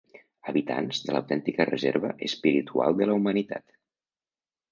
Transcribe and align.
Habitants 0.51 1.01
de 1.09 1.13
l'autèntica 1.15 1.67
reserva 1.69 2.11
espiritual 2.29 2.99
de 3.01 3.09
la 3.11 3.17
humanitat. 3.21 3.79